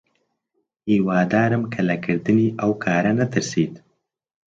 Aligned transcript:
هیوادارم 0.89 1.63
کە 1.73 1.81
لە 1.89 1.95
کردنی 2.03 2.47
ئەو 2.59 2.71
کارە 2.83 3.11
نەترسیت. 3.19 3.73